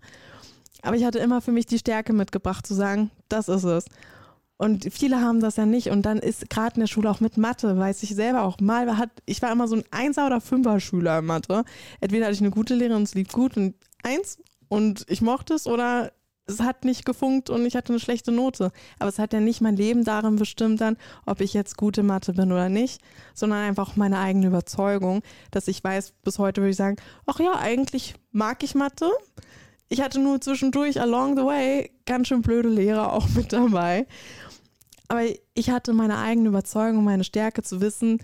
Aber 0.81 0.95
ich 0.95 1.05
hatte 1.05 1.19
immer 1.19 1.41
für 1.41 1.51
mich 1.51 1.67
die 1.67 1.77
Stärke 1.77 2.11
mitgebracht, 2.11 2.65
zu 2.65 2.73
sagen, 2.73 3.11
das 3.29 3.49
ist 3.49 3.65
es. 3.65 3.85
Und 4.63 4.87
viele 4.93 5.19
haben 5.19 5.41
das 5.41 5.57
ja 5.57 5.65
nicht. 5.65 5.89
Und 5.89 6.03
dann 6.03 6.19
ist 6.19 6.49
gerade 6.49 6.75
in 6.75 6.79
der 6.79 6.87
Schule 6.87 7.11
auch 7.11 7.19
mit 7.19 7.35
Mathe, 7.35 7.77
weiß 7.77 8.01
ich 8.03 8.15
selber 8.15 8.43
auch 8.43 8.61
mal, 8.61 8.97
hat, 8.97 9.09
ich 9.25 9.41
war 9.41 9.51
immer 9.51 9.67
so 9.67 9.75
ein 9.75 9.83
Einser- 9.91 10.25
oder 10.25 10.39
Fünfer-Schüler 10.39 11.19
in 11.19 11.25
Mathe. 11.25 11.65
Entweder 11.99 12.27
hatte 12.27 12.35
ich 12.35 12.39
eine 12.41 12.49
gute 12.49 12.73
Lehrerin, 12.73 13.03
es 13.03 13.13
lief 13.13 13.27
gut 13.27 13.57
und 13.57 13.75
eins 14.03 14.37
und 14.69 15.03
ich 15.09 15.21
mochte 15.21 15.53
es 15.55 15.67
oder 15.67 16.13
es 16.45 16.61
hat 16.61 16.85
nicht 16.85 17.03
gefunkt 17.03 17.49
und 17.49 17.65
ich 17.65 17.75
hatte 17.75 17.91
eine 17.91 17.99
schlechte 17.99 18.31
Note. 18.31 18.71
Aber 18.99 19.09
es 19.09 19.19
hat 19.19 19.33
ja 19.33 19.41
nicht 19.41 19.59
mein 19.59 19.75
Leben 19.75 20.05
darin 20.05 20.37
bestimmt 20.37 20.79
dann, 20.79 20.95
ob 21.25 21.41
ich 21.41 21.53
jetzt 21.53 21.75
gute 21.75 22.01
Mathe 22.01 22.31
bin 22.31 22.49
oder 22.49 22.69
nicht, 22.69 23.01
sondern 23.33 23.59
einfach 23.59 23.97
meine 23.97 24.19
eigene 24.19 24.47
Überzeugung, 24.47 25.23
dass 25.51 25.67
ich 25.67 25.83
weiß, 25.83 26.13
bis 26.23 26.39
heute 26.39 26.61
würde 26.61 26.71
ich 26.71 26.77
sagen, 26.77 26.95
ach 27.25 27.41
ja, 27.41 27.51
eigentlich 27.59 28.15
mag 28.31 28.63
ich 28.63 28.75
Mathe. 28.75 29.11
Ich 29.89 29.99
hatte 29.99 30.21
nur 30.21 30.39
zwischendurch 30.39 31.01
along 31.01 31.35
the 31.35 31.43
way 31.43 31.91
ganz 32.05 32.29
schön 32.29 32.41
blöde 32.41 32.69
Lehrer 32.69 33.11
auch 33.11 33.27
mit 33.35 33.51
dabei. 33.51 34.07
Aber 35.07 35.21
ich 35.53 35.69
hatte 35.69 35.93
meine 35.93 36.17
eigene 36.17 36.49
Überzeugung, 36.49 37.03
meine 37.03 37.23
Stärke 37.23 37.61
zu 37.61 37.81
wissen, 37.81 38.19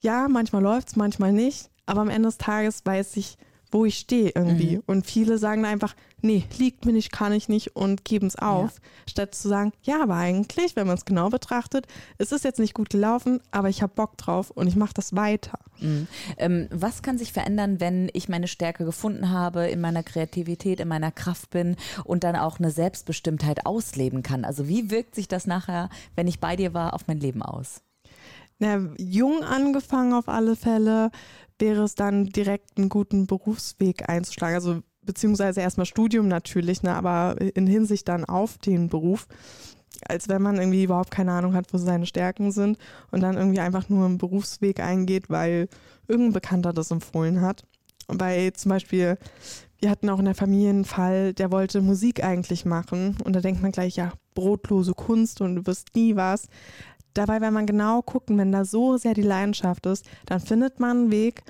ja, 0.00 0.28
manchmal 0.28 0.62
läuft 0.62 0.88
es, 0.88 0.96
manchmal 0.96 1.32
nicht. 1.32 1.70
Aber 1.86 2.00
am 2.00 2.08
Ende 2.08 2.28
des 2.28 2.38
Tages 2.38 2.84
weiß 2.84 3.16
ich, 3.16 3.36
wo 3.70 3.84
ich 3.84 3.98
stehe 3.98 4.32
irgendwie. 4.34 4.76
Mhm. 4.76 4.82
Und 4.86 5.06
viele 5.06 5.38
sagen 5.38 5.64
einfach, 5.64 5.94
nee, 6.20 6.44
liegt 6.58 6.84
mir 6.84 6.92
nicht, 6.92 7.12
kann 7.12 7.32
ich 7.32 7.48
nicht 7.48 7.76
und 7.76 8.04
geben 8.04 8.26
es 8.26 8.36
auf, 8.36 8.74
ja. 8.74 9.10
statt 9.10 9.34
zu 9.34 9.48
sagen, 9.48 9.72
ja, 9.82 10.02
aber 10.02 10.16
eigentlich, 10.16 10.76
wenn 10.76 10.86
man 10.86 10.96
es 10.96 11.04
genau 11.04 11.28
betrachtet, 11.28 11.86
es 12.18 12.32
ist 12.32 12.44
jetzt 12.44 12.58
nicht 12.58 12.74
gut 12.74 12.90
gelaufen, 12.90 13.40
aber 13.50 13.68
ich 13.68 13.82
habe 13.82 13.92
Bock 13.94 14.16
drauf 14.16 14.50
und 14.50 14.66
ich 14.66 14.76
mache 14.76 14.94
das 14.94 15.14
weiter. 15.14 15.58
Mhm. 15.80 16.08
Ähm, 16.36 16.68
was 16.70 17.02
kann 17.02 17.18
sich 17.18 17.32
verändern, 17.32 17.80
wenn 17.80 18.10
ich 18.12 18.28
meine 18.28 18.48
Stärke 18.48 18.84
gefunden 18.84 19.30
habe, 19.30 19.66
in 19.68 19.80
meiner 19.80 20.02
Kreativität, 20.02 20.80
in 20.80 20.88
meiner 20.88 21.12
Kraft 21.12 21.50
bin 21.50 21.76
und 22.04 22.24
dann 22.24 22.36
auch 22.36 22.58
eine 22.58 22.70
Selbstbestimmtheit 22.70 23.66
ausleben 23.66 24.22
kann? 24.22 24.44
Also 24.44 24.68
wie 24.68 24.90
wirkt 24.90 25.14
sich 25.14 25.28
das 25.28 25.46
nachher, 25.46 25.90
wenn 26.16 26.26
ich 26.26 26.40
bei 26.40 26.56
dir 26.56 26.74
war, 26.74 26.94
auf 26.94 27.06
mein 27.06 27.20
Leben 27.20 27.42
aus? 27.42 27.82
Na, 28.60 28.80
jung 28.98 29.44
angefangen 29.44 30.12
auf 30.12 30.28
alle 30.28 30.56
Fälle, 30.56 31.12
wäre 31.58 31.82
es 31.84 31.94
dann 31.94 32.26
direkt 32.26 32.78
einen 32.78 32.88
guten 32.88 33.26
Berufsweg 33.26 34.08
einzuschlagen. 34.08 34.54
Also 34.54 34.80
beziehungsweise 35.02 35.60
erstmal 35.60 35.86
Studium 35.86 36.28
natürlich, 36.28 36.82
ne, 36.82 36.94
aber 36.94 37.36
in 37.38 37.66
Hinsicht 37.66 38.08
dann 38.08 38.24
auf 38.24 38.58
den 38.58 38.88
Beruf. 38.88 39.26
Als 40.06 40.28
wenn 40.28 40.42
man 40.42 40.56
irgendwie 40.56 40.84
überhaupt 40.84 41.10
keine 41.10 41.32
Ahnung 41.32 41.54
hat, 41.54 41.72
wo 41.72 41.78
seine 41.78 42.06
Stärken 42.06 42.52
sind 42.52 42.78
und 43.10 43.20
dann 43.20 43.36
irgendwie 43.36 43.60
einfach 43.60 43.88
nur 43.88 44.04
einen 44.04 44.18
Berufsweg 44.18 44.80
eingeht, 44.80 45.30
weil 45.30 45.68
irgendein 46.06 46.34
Bekannter 46.34 46.72
das 46.72 46.90
empfohlen 46.90 47.40
hat. 47.40 47.64
Bei 48.06 48.50
zum 48.50 48.68
Beispiel, 48.70 49.18
wir 49.80 49.90
hatten 49.90 50.08
auch 50.08 50.18
in 50.18 50.26
der 50.26 50.34
Familie 50.34 50.70
einen 50.70 50.84
Fall, 50.84 51.32
der 51.34 51.50
wollte 51.50 51.80
Musik 51.80 52.22
eigentlich 52.22 52.64
machen. 52.64 53.16
Und 53.24 53.34
da 53.34 53.40
denkt 53.40 53.62
man 53.62 53.72
gleich, 53.72 53.96
ja, 53.96 54.12
brotlose 54.34 54.92
Kunst 54.92 55.40
und 55.40 55.56
du 55.56 55.66
wirst 55.66 55.94
nie 55.94 56.16
was. 56.16 56.48
Dabei, 57.14 57.40
wenn 57.40 57.52
man 57.52 57.66
genau 57.66 58.02
gucken, 58.02 58.38
wenn 58.38 58.52
da 58.52 58.64
so 58.64 58.96
sehr 58.96 59.14
die 59.14 59.22
Leidenschaft 59.22 59.86
ist, 59.86 60.08
dann 60.26 60.40
findet 60.40 60.80
man 60.80 60.90
einen 60.90 61.10
Weg 61.10 61.42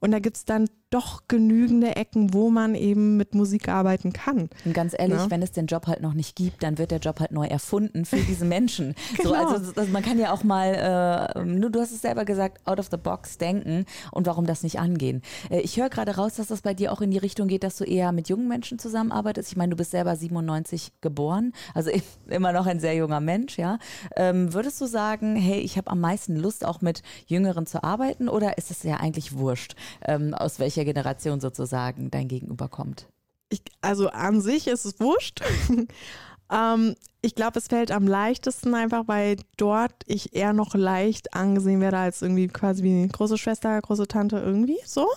und 0.00 0.10
da 0.10 0.18
gibt 0.18 0.36
es 0.36 0.44
dann 0.44 0.68
doch 0.94 1.24
genügende 1.26 1.96
Ecken, 1.96 2.32
wo 2.32 2.50
man 2.50 2.76
eben 2.76 3.16
mit 3.16 3.34
Musik 3.34 3.68
arbeiten 3.68 4.12
kann. 4.12 4.48
Und 4.64 4.74
ganz 4.74 4.94
ehrlich, 4.96 5.18
ja. 5.18 5.30
wenn 5.30 5.42
es 5.42 5.50
den 5.50 5.66
Job 5.66 5.88
halt 5.88 6.00
noch 6.00 6.14
nicht 6.14 6.36
gibt, 6.36 6.62
dann 6.62 6.78
wird 6.78 6.92
der 6.92 7.00
Job 7.00 7.18
halt 7.18 7.32
neu 7.32 7.46
erfunden 7.46 8.04
für 8.04 8.18
diese 8.18 8.44
Menschen. 8.44 8.94
genau. 9.16 9.30
so, 9.30 9.34
also 9.34 9.72
das, 9.72 9.88
man 9.88 10.04
kann 10.04 10.20
ja 10.20 10.32
auch 10.32 10.44
mal, 10.44 11.34
äh, 11.36 11.44
nur 11.44 11.70
du 11.70 11.80
hast 11.80 11.90
es 11.90 12.00
selber 12.00 12.24
gesagt, 12.24 12.64
out 12.64 12.78
of 12.78 12.88
the 12.92 12.96
box 12.96 13.38
denken 13.38 13.86
und 14.12 14.26
warum 14.26 14.46
das 14.46 14.62
nicht 14.62 14.78
angehen. 14.78 15.22
Äh, 15.50 15.62
ich 15.62 15.76
höre 15.78 15.88
gerade 15.88 16.14
raus, 16.14 16.34
dass 16.34 16.46
das 16.46 16.62
bei 16.62 16.74
dir 16.74 16.92
auch 16.92 17.00
in 17.00 17.10
die 17.10 17.18
Richtung 17.18 17.48
geht, 17.48 17.64
dass 17.64 17.76
du 17.76 17.82
eher 17.82 18.12
mit 18.12 18.28
jungen 18.28 18.46
Menschen 18.46 18.78
zusammenarbeitest. 18.78 19.50
Ich 19.50 19.56
meine, 19.56 19.70
du 19.70 19.76
bist 19.76 19.90
selber 19.90 20.14
97 20.14 20.92
geboren, 21.00 21.52
also 21.74 21.90
immer 22.28 22.52
noch 22.52 22.66
ein 22.66 22.78
sehr 22.78 22.94
junger 22.94 23.20
Mensch, 23.20 23.58
ja. 23.58 23.78
Ähm, 24.14 24.54
würdest 24.54 24.80
du 24.80 24.86
sagen, 24.86 25.34
hey, 25.34 25.58
ich 25.58 25.76
habe 25.76 25.90
am 25.90 25.98
meisten 25.98 26.36
Lust, 26.36 26.64
auch 26.64 26.82
mit 26.82 27.02
Jüngeren 27.26 27.66
zu 27.66 27.82
arbeiten 27.82 28.28
oder 28.28 28.58
ist 28.58 28.70
es 28.70 28.84
ja 28.84 28.98
eigentlich 28.98 29.36
wurscht, 29.36 29.74
ähm, 30.06 30.34
aus 30.34 30.60
welcher 30.60 30.83
welcher 30.84 30.92
Generation 30.92 31.40
sozusagen 31.40 32.10
dein 32.10 32.28
Gegenüber 32.28 32.68
kommt? 32.68 33.08
Ich, 33.48 33.62
also 33.80 34.08
an 34.08 34.40
sich 34.40 34.66
ist 34.66 34.84
es 34.84 35.00
wurscht. 35.00 35.40
ähm, 36.52 36.94
ich 37.22 37.34
glaube, 37.34 37.58
es 37.58 37.68
fällt 37.68 37.90
am 37.90 38.06
leichtesten 38.06 38.74
einfach, 38.74 39.06
weil 39.06 39.36
dort 39.56 39.92
ich 40.06 40.34
eher 40.34 40.52
noch 40.52 40.74
leicht 40.74 41.34
angesehen 41.34 41.80
werde 41.80 41.98
als 41.98 42.22
irgendwie 42.22 42.48
quasi 42.48 42.82
wie 42.82 43.06
große 43.08 43.38
Schwester, 43.38 43.80
große 43.80 44.08
Tante 44.08 44.38
irgendwie 44.38 44.78
so. 44.84 45.08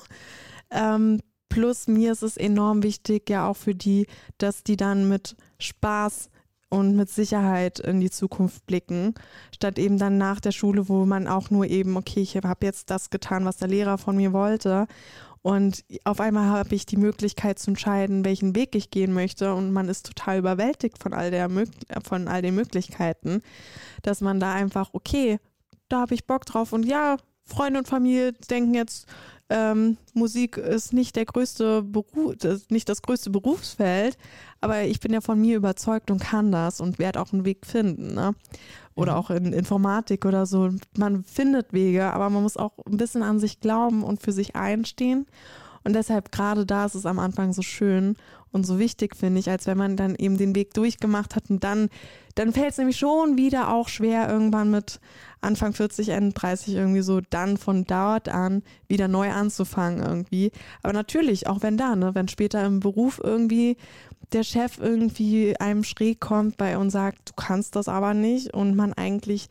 Ähm, 0.70 1.22
plus 1.50 1.88
mir 1.88 2.12
ist 2.12 2.24
es 2.24 2.38
enorm 2.38 2.84
wichtig, 2.84 3.30
ja 3.30 3.48
auch 3.48 3.58
für 3.58 3.76
die, 3.76 4.08
dass 4.38 4.64
die 4.64 4.78
dann 4.78 5.08
mit 5.08 5.36
Spaß 5.60 6.30
und 6.70 6.98
mit 6.98 7.10
Sicherheit 7.10 7.80
in 7.80 8.02
die 8.02 8.10
Zukunft 8.10 8.66
blicken, 8.66 9.16
statt 9.56 9.80
eben 9.80 9.98
dann 9.98 10.18
nach 10.18 10.42
der 10.42 10.52
Schule, 10.52 10.90
wo 10.90 11.06
man 11.06 11.26
auch 11.26 11.50
nur 11.50 11.66
eben, 11.66 11.96
okay, 11.96 12.20
ich 12.20 12.36
habe 12.36 12.66
jetzt 12.66 12.90
das 12.90 13.10
getan, 13.10 13.46
was 13.46 13.56
der 13.56 13.70
Lehrer 13.70 13.98
von 13.98 14.18
mir 14.18 14.34
wollte 14.34 14.86
und 15.42 15.86
auf 16.04 16.20
einmal 16.20 16.48
habe 16.50 16.76
ich 16.76 16.86
die 16.86 16.98
Möglichkeit 16.98 17.60
zu 17.60 17.72
entscheiden, 17.72 18.26
welchen 18.26 18.56
Weg 18.56 18.76
ich 18.76 18.90
gehen 18.90 19.14
möchte. 19.14 19.54
Und 19.54 19.72
man 19.72 19.90
ist 19.90 20.06
total 20.06 20.40
überwältigt 20.40 21.02
von 21.02 21.14
all, 21.14 21.32
der, 21.32 21.50
von 22.04 22.28
all 22.28 22.42
den 22.42 22.56
Möglichkeiten, 22.56 23.42
dass 24.02 24.22
man 24.22 24.40
da 24.40 24.54
einfach, 24.54 24.90
okay, 24.94 25.40
da 25.90 26.02
habe 26.02 26.16
ich 26.16 26.26
Bock 26.26 26.46
drauf. 26.46 26.74
Und 26.74 26.84
ja, 26.84 27.18
Freunde 27.48 27.80
und 27.80 27.88
Familie 27.88 28.34
denken 28.34 28.74
jetzt, 28.74 29.08
ähm, 29.50 29.98
Musik 30.14 30.58
ist 30.58 30.92
nicht 30.94 31.16
der 31.16 31.26
größte 31.26 31.82
Beruf, 31.82 32.36
das 32.38 32.70
nicht 32.70 32.90
das 32.90 33.02
größte 33.02 33.30
Berufsfeld, 33.30 34.18
aber 34.60 34.84
ich 34.84 35.00
bin 35.00 35.14
ja 35.14 35.22
von 35.22 35.40
mir 35.40 35.56
überzeugt 35.56 36.12
und 36.12 36.22
kann 36.22 36.52
das 36.52 36.82
und 36.82 37.00
werde 37.00 37.22
auch 37.22 37.32
einen 37.32 37.46
Weg 37.46 37.66
finden. 37.66 38.14
Ne? 38.14 38.36
oder 38.98 39.14
mhm. 39.14 39.18
auch 39.20 39.30
in 39.30 39.54
Informatik 39.54 40.26
oder 40.26 40.46
so. 40.46 40.72
Man 40.98 41.24
findet 41.24 41.72
Wege, 41.72 42.12
aber 42.12 42.30
man 42.30 42.44
muss 42.44 42.58
auch 42.58 42.74
ein 42.86 42.98
bisschen 42.98 43.24
an 43.24 43.40
sich 43.40 43.62
glauben 43.62 44.04
und 44.04 44.22
für 44.22 44.34
sich 44.34 44.56
einstehen. 44.56 45.28
Und 45.84 45.94
deshalb 45.94 46.32
gerade 46.32 46.66
da 46.66 46.86
ist 46.86 46.96
es 46.96 47.06
am 47.06 47.20
Anfang 47.20 47.54
so 47.54 47.62
schön 47.62 48.18
und 48.52 48.66
so 48.66 48.80
wichtig, 48.80 49.16
finde 49.16 49.40
ich, 49.40 49.50
als 49.50 49.68
wenn 49.68 49.78
man 49.78 49.98
dann 49.98 50.16
eben 50.16 50.38
den 50.38 50.56
Weg 50.56 50.74
durchgemacht 50.74 51.36
hat 51.36 51.50
und 51.50 51.64
dann, 51.64 51.90
dann 52.36 52.54
fällt 52.54 52.72
es 52.72 52.78
nämlich 52.78 52.98
schon 52.98 53.38
wieder 53.38 53.74
auch 53.74 53.88
schwer, 53.90 54.30
irgendwann 54.30 54.72
mit 54.72 55.00
Anfang 55.42 55.74
40, 55.74 56.10
Ende 56.10 56.34
30 56.34 56.76
irgendwie 56.76 57.02
so 57.02 57.22
dann 57.30 57.58
von 57.58 57.86
dort 57.86 58.30
an 58.30 58.64
wieder 58.88 59.08
neu 59.08 59.32
anzufangen 59.32 60.04
irgendwie. 60.04 60.52
Aber 60.82 60.94
natürlich, 60.94 61.48
auch 61.48 61.62
wenn 61.62 61.78
da, 61.78 61.96
ne, 61.96 62.16
wenn 62.16 62.28
später 62.28 62.66
im 62.66 62.80
Beruf 62.80 63.22
irgendwie 63.24 63.78
der 64.34 64.44
Chef 64.44 64.78
irgendwie 64.80 65.58
einem 65.58 65.84
schräg 65.84 66.20
kommt 66.20 66.58
bei 66.58 66.78
und 66.78 66.90
sagt, 66.90 67.30
du 67.30 67.34
kannst 67.36 67.76
das 67.76 67.88
aber 67.88 68.14
nicht 68.14 68.54
und 68.54 68.76
man 68.76 68.94
eigentlich 68.94 69.48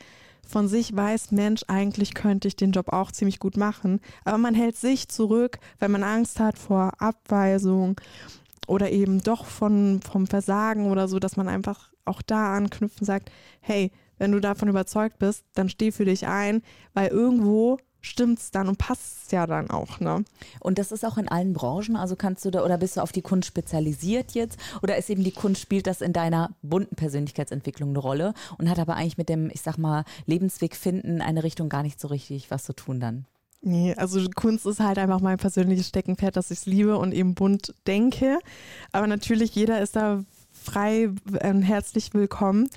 von 0.46 0.68
sich 0.68 0.94
weiß, 0.94 1.32
Mensch, 1.32 1.62
eigentlich 1.66 2.14
könnte 2.14 2.46
ich 2.46 2.56
den 2.56 2.72
Job 2.72 2.92
auch 2.92 3.10
ziemlich 3.10 3.40
gut 3.40 3.56
machen, 3.56 4.00
aber 4.24 4.38
man 4.38 4.54
hält 4.54 4.76
sich 4.76 5.08
zurück, 5.08 5.58
weil 5.80 5.88
man 5.88 6.04
Angst 6.04 6.38
hat 6.38 6.56
vor 6.56 6.92
Abweisung 6.98 8.00
oder 8.66 8.90
eben 8.90 9.22
doch 9.22 9.44
von, 9.44 10.00
vom 10.02 10.26
Versagen 10.26 10.90
oder 10.90 11.08
so, 11.08 11.18
dass 11.18 11.36
man 11.36 11.48
einfach 11.48 11.92
auch 12.04 12.22
da 12.22 12.54
anknüpft 12.54 13.00
und 13.00 13.06
sagt, 13.06 13.30
hey, 13.60 13.90
wenn 14.18 14.32
du 14.32 14.40
davon 14.40 14.68
überzeugt 14.68 15.18
bist, 15.18 15.44
dann 15.54 15.68
steh 15.68 15.92
für 15.92 16.04
dich 16.04 16.26
ein, 16.26 16.62
weil 16.94 17.08
irgendwo 17.08 17.78
stimmt's 18.00 18.50
dann 18.50 18.68
und 18.68 18.78
passt 18.78 19.32
ja 19.32 19.46
dann 19.46 19.68
auch, 19.70 20.00
ne? 20.00 20.24
Und 20.60 20.78
das 20.78 20.92
ist 20.92 21.04
auch 21.04 21.18
in 21.18 21.28
allen 21.28 21.52
Branchen, 21.52 21.96
also 21.96 22.14
kannst 22.14 22.44
du 22.44 22.50
da 22.50 22.64
oder 22.64 22.78
bist 22.78 22.96
du 22.96 23.00
auf 23.00 23.12
die 23.12 23.22
Kunst 23.22 23.48
spezialisiert 23.48 24.32
jetzt 24.32 24.58
oder 24.82 24.96
ist 24.96 25.10
eben 25.10 25.24
die 25.24 25.32
Kunst 25.32 25.60
spielt 25.60 25.86
das 25.86 26.00
in 26.00 26.12
deiner 26.12 26.50
bunten 26.62 26.94
Persönlichkeitsentwicklung 26.94 27.90
eine 27.90 27.98
Rolle 27.98 28.34
und 28.58 28.70
hat 28.70 28.78
aber 28.78 28.94
eigentlich 28.94 29.18
mit 29.18 29.28
dem, 29.28 29.50
ich 29.52 29.62
sag 29.62 29.76
mal, 29.76 30.04
Lebensweg 30.26 30.76
finden 30.76 31.20
eine 31.20 31.42
Richtung 31.42 31.68
gar 31.68 31.82
nicht 31.82 32.00
so 32.00 32.08
richtig 32.08 32.50
was 32.50 32.64
zu 32.64 32.74
tun 32.74 33.00
dann? 33.00 33.26
Nee, 33.66 33.94
also 33.96 34.24
Kunst 34.36 34.64
ist 34.64 34.78
halt 34.78 34.96
einfach 34.96 35.18
mein 35.20 35.38
persönliches 35.38 35.88
Steckenpferd, 35.88 36.36
dass 36.36 36.52
ich 36.52 36.60
es 36.60 36.66
liebe 36.66 36.96
und 36.98 37.12
eben 37.12 37.34
bunt 37.34 37.74
denke. 37.88 38.38
Aber 38.92 39.08
natürlich, 39.08 39.56
jeder 39.56 39.80
ist 39.80 39.96
da 39.96 40.22
frei 40.52 41.10
äh, 41.40 41.52
herzlich 41.52 42.14
willkommen. 42.14 42.70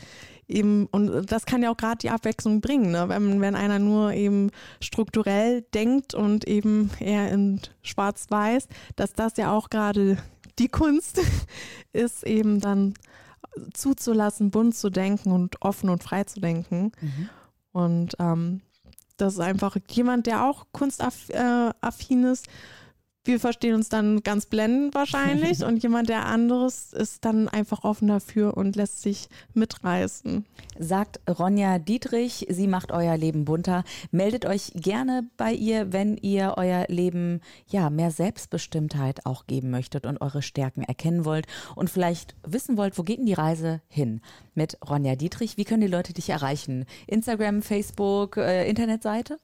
Eben, 0.47 0.87
und 0.87 1.31
das 1.31 1.45
kann 1.45 1.61
ja 1.61 1.69
auch 1.69 1.77
gerade 1.77 1.99
die 1.99 2.09
Abwechslung 2.09 2.59
bringen, 2.59 2.89
ne? 2.89 3.07
wenn, 3.07 3.39
wenn 3.39 3.53
einer 3.53 3.77
nur 3.77 4.13
eben 4.13 4.49
strukturell 4.81 5.61
denkt 5.75 6.15
und 6.15 6.47
eben 6.47 6.89
eher 6.99 7.31
in 7.31 7.61
Schwarz-Weiß, 7.83 8.67
dass 8.95 9.13
das 9.13 9.37
ja 9.37 9.51
auch 9.51 9.69
gerade 9.69 10.17
die 10.57 10.69
Kunst 10.69 11.21
ist, 11.93 12.23
eben 12.23 12.61
dann 12.61 12.95
zuzulassen, 13.75 14.49
bunt 14.49 14.75
zu 14.75 14.89
denken 14.89 15.33
und 15.33 15.61
offen 15.61 15.91
und 15.91 16.01
frei 16.01 16.23
zu 16.23 16.39
denken. 16.39 16.93
Mhm. 16.99 17.29
Und 17.73 18.15
ähm, 18.17 18.61
das 19.21 19.33
ist 19.33 19.39
einfach 19.39 19.77
jemand, 19.89 20.27
der 20.27 20.45
auch 20.45 20.65
kunstaffin 20.71 22.23
ist, 22.23 22.47
wir 23.25 23.39
verstehen 23.39 23.75
uns 23.75 23.89
dann 23.89 24.23
ganz 24.23 24.45
blendend 24.45 24.95
wahrscheinlich 24.95 25.63
und 25.65 25.83
jemand, 25.83 26.09
der 26.09 26.25
anderes 26.25 26.93
ist 26.93 27.25
dann 27.25 27.47
einfach 27.47 27.83
offen 27.83 28.07
dafür 28.07 28.55
und 28.55 28.75
lässt 28.75 29.01
sich 29.01 29.29
mitreißen. 29.53 30.45
Sagt 30.77 31.19
Ronja 31.29 31.79
Dietrich, 31.79 32.47
sie 32.49 32.67
macht 32.67 32.91
euer 32.91 33.17
Leben 33.17 33.45
bunter. 33.45 33.83
Meldet 34.11 34.45
euch 34.45 34.71
gerne 34.73 35.29
bei 35.37 35.51
ihr, 35.51 35.91
wenn 35.91 36.17
ihr 36.17 36.55
euer 36.57 36.85
Leben 36.87 37.41
ja 37.67 37.89
mehr 37.89 38.11
Selbstbestimmtheit 38.11 39.25
auch 39.25 39.47
geben 39.47 39.69
möchtet 39.69 40.05
und 40.05 40.21
eure 40.21 40.41
Stärken 40.41 40.83
erkennen 40.83 41.25
wollt 41.25 41.45
und 41.75 41.89
vielleicht 41.89 42.35
wissen 42.47 42.77
wollt, 42.77 42.97
wo 42.97 43.03
geht 43.03 43.19
denn 43.19 43.25
die 43.25 43.33
Reise 43.33 43.81
hin 43.89 44.21
mit 44.55 44.77
Ronja 44.89 45.15
Dietrich? 45.15 45.57
Wie 45.57 45.65
können 45.65 45.81
die 45.81 45.87
Leute 45.87 46.13
dich 46.13 46.29
erreichen? 46.29 46.85
Instagram, 47.07 47.61
Facebook, 47.61 48.37
äh, 48.37 48.67
Internetseite? 48.69 49.37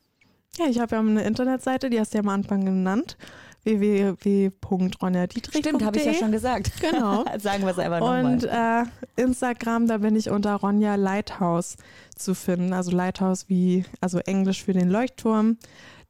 Ja, 0.57 0.67
ich 0.67 0.79
habe 0.79 0.95
ja 0.95 1.01
eine 1.01 1.23
Internetseite, 1.23 1.89
die 1.89 1.99
hast 1.99 2.13
du 2.13 2.17
ja 2.17 2.23
am 2.23 2.29
Anfang 2.29 2.63
genannt 2.63 3.17
www.ronjadietrich.de. 3.65 5.61
Stimmt, 5.61 5.83
habe 5.83 5.97
ich 5.97 6.05
ja 6.05 6.13
schon 6.13 6.31
gesagt. 6.31 6.71
Genau. 6.79 7.25
Sagen 7.39 7.63
wir 7.63 7.71
es 7.71 7.79
einfach 7.79 7.99
nochmal. 7.99 8.25
Und 8.25 8.43
äh, 8.43 8.83
Instagram, 9.21 9.87
da 9.87 9.97
bin 9.97 10.15
ich 10.15 10.29
unter 10.29 10.55
Ronja 10.55 10.95
Lighthouse 10.95 11.77
zu 12.15 12.35
finden. 12.35 12.73
Also 12.73 12.91
Lighthouse 12.91 13.49
wie, 13.49 13.83
also 14.01 14.19
Englisch 14.19 14.63
für 14.63 14.73
den 14.73 14.89
Leuchtturm. 14.89 15.57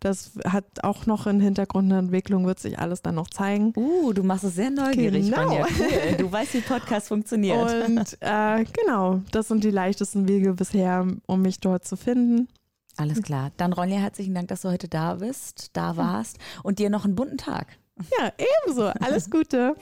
Das 0.02 0.34
hat 0.46 0.66
auch 0.84 1.06
noch 1.06 1.26
in 1.26 1.40
Hintergrund 1.40 1.90
eine 1.90 2.00
Entwicklung, 2.00 2.46
wird 2.46 2.60
sich 2.60 2.78
alles 2.78 3.02
dann 3.02 3.16
noch 3.16 3.30
zeigen. 3.30 3.74
Uh, 3.78 4.12
du 4.12 4.24
machst 4.24 4.44
es 4.44 4.56
sehr 4.56 4.70
neugierig, 4.70 5.32
genau. 5.32 5.48
Ronja. 5.48 5.66
Cool. 5.66 6.16
Du 6.18 6.32
weißt, 6.32 6.54
wie 6.56 6.62
Podcast 6.62 7.08
funktioniert. 7.08 7.88
Und 7.88 8.18
äh, 8.20 8.66
genau, 8.66 9.22
das 9.32 9.48
sind 9.48 9.64
die 9.64 9.72
leichtesten 9.72 10.28
Wege 10.28 10.54
bisher, 10.54 11.08
um 11.26 11.42
mich 11.42 11.62
dort 11.62 11.86
zu 11.86 11.96
finden. 11.96 12.50
Alles 12.98 13.22
klar. 13.22 13.52
Dann 13.58 13.74
Ronja, 13.74 13.98
herzlichen 13.98 14.34
Dank, 14.34 14.48
dass 14.48 14.62
du 14.62 14.70
heute 14.70 14.88
da 14.88 15.16
bist, 15.16 15.72
da 15.74 15.98
warst 15.98 16.38
und 16.64 16.80
dir 16.80 16.90
noch 16.90 17.06
einen 17.06 17.16
bunten 17.16 17.38
Tag. 17.38 17.78
Ja, 18.20 18.32
ebenso. 18.66 18.88
Alles 18.88 19.30
Gute. 19.30 19.76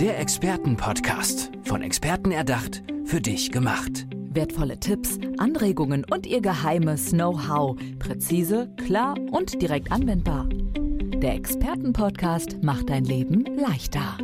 Der 0.00 0.18
Expertenpodcast. 0.20 1.50
Von 1.64 1.82
Experten 1.82 2.30
erdacht, 2.30 2.82
für 3.04 3.20
dich 3.20 3.50
gemacht. 3.50 4.06
Wertvolle 4.30 4.78
Tipps, 4.78 5.18
Anregungen 5.38 6.04
und 6.04 6.26
ihr 6.26 6.40
geheimes 6.40 7.10
Know-how. 7.10 7.76
Präzise, 7.98 8.70
klar 8.84 9.16
und 9.32 9.60
direkt 9.62 9.90
anwendbar. 9.90 10.46
Der 10.46 11.34
Expertenpodcast 11.34 12.62
macht 12.62 12.90
dein 12.90 13.04
Leben 13.04 13.44
leichter. 13.56 14.18